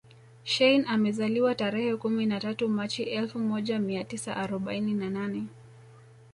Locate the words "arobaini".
4.37-4.93